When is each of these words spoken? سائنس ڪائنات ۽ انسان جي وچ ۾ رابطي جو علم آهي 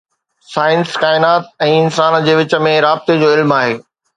سائنس 0.53 0.95
ڪائنات 1.03 1.51
۽ 1.67 1.77
انسان 1.83 2.19
جي 2.29 2.35
وچ 2.43 2.59
۾ 2.69 2.75
رابطي 2.89 3.21
جو 3.25 3.33
علم 3.37 3.55
آهي 3.63 3.79